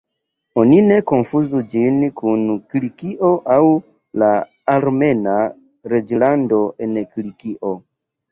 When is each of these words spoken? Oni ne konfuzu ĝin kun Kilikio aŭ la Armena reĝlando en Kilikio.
Oni 0.59 0.77
ne 0.85 0.95
konfuzu 1.09 1.59
ĝin 1.73 1.97
kun 2.21 2.47
Kilikio 2.71 3.29
aŭ 3.57 3.67
la 4.23 4.29
Armena 4.77 5.35
reĝlando 5.93 6.63
en 6.87 6.97
Kilikio. 7.13 7.75